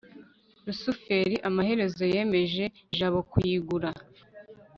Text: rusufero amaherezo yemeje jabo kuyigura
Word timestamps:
rusufero 0.65 1.35
amaherezo 1.49 2.03
yemeje 2.13 2.63
jabo 2.97 3.19
kuyigura 3.29 3.89